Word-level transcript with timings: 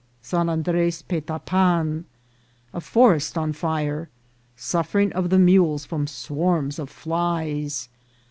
—San 0.31 0.49
Andres 0.49 1.03
Petapan.— 1.03 2.05
A 2.73 2.81
Forest 2.81 3.37
on 3.37 3.53
Fire.— 3.53 4.09
Suffering 4.55 5.13
of 5.13 5.29
the 5.29 5.37
Mules 5.37 5.85
from 5.85 6.07
Swarms 6.07 6.79
of 6.79 6.89
Flies. 6.89 7.87